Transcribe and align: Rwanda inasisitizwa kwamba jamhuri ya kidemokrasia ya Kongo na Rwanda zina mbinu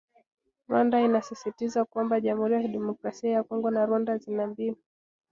Rwanda 0.67 1.01
inasisitizwa 1.01 1.85
kwamba 1.85 2.21
jamhuri 2.21 2.53
ya 2.53 2.61
kidemokrasia 2.61 3.31
ya 3.31 3.43
Kongo 3.43 3.71
na 3.71 3.85
Rwanda 3.85 4.17
zina 4.17 4.47
mbinu 4.47 4.75